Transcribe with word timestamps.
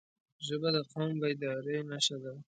ژبه 0.45 0.69
د 0.75 0.77
قوم 0.91 1.11
بیدارۍ 1.21 1.77
نښه 1.89 2.17
ده 2.23 2.33